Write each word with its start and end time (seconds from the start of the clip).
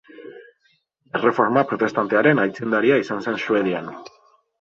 Erreforma 1.19 1.63
Protestantearen 1.71 2.41
aitzindaria 2.45 2.97
izan 3.03 3.21
zen 3.27 3.39
Suedian. 3.45 3.93